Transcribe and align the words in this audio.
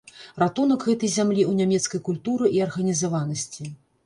Ратунак 0.43 0.85
гэтай 0.87 1.11
зямлі 1.17 1.43
ў 1.45 1.59
нямецкай 1.59 2.03
культуры 2.09 2.45
і 2.57 2.65
арганізаванасці. 2.69 3.71